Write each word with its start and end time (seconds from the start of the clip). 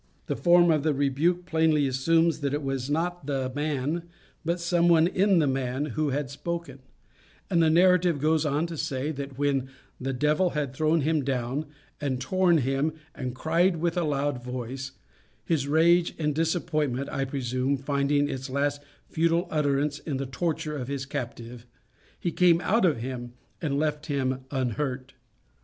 The 0.25 0.35
form 0.35 0.71
of 0.71 0.81
the 0.81 0.95
rebuke 0.95 1.45
plainly 1.45 1.85
assumes 1.85 2.39
that 2.39 2.55
it 2.55 2.63
was 2.63 2.89
not 2.89 3.27
the 3.27 3.51
man 3.53 4.09
but 4.43 4.59
some 4.59 4.89
one 4.89 5.05
in 5.05 5.37
the 5.37 5.45
man 5.45 5.85
who 5.93 6.09
had 6.09 6.31
spoken; 6.31 6.79
and 7.51 7.61
the 7.61 7.69
narrative 7.69 8.19
goes 8.19 8.43
on 8.43 8.65
to 8.65 8.77
say 8.77 9.11
that 9.11 9.37
when 9.37 9.69
the 9.99 10.11
devil 10.11 10.49
had 10.57 10.73
thrown 10.73 11.01
him 11.01 11.23
down 11.23 11.67
and 11.99 12.19
torn 12.19 12.57
him 12.57 12.93
and 13.13 13.35
cried 13.35 13.75
with 13.75 13.95
a 13.95 14.03
loud 14.03 14.43
voice 14.43 14.93
his 15.45 15.67
rage 15.67 16.15
and 16.17 16.33
disappointment, 16.33 17.07
I 17.11 17.23
presume, 17.23 17.77
finding 17.77 18.27
its 18.27 18.49
last 18.49 18.81
futile 19.07 19.47
utterance 19.51 19.99
in 19.99 20.17
the 20.17 20.25
torture 20.25 20.75
of 20.75 20.87
his 20.87 21.05
captive 21.05 21.67
he 22.19 22.31
came 22.31 22.59
out 22.61 22.85
of 22.85 22.97
him 23.01 23.33
and 23.61 23.77
left 23.77 24.07
him 24.07 24.45
unhurt. 24.49 25.13